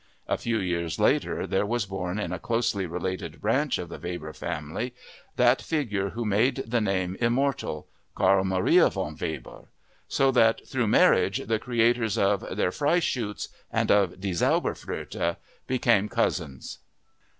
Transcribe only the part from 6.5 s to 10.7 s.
the name immortal—Carl Maria von Weber; so that